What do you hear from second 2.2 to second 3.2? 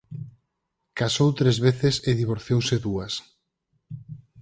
divorciouse dúas.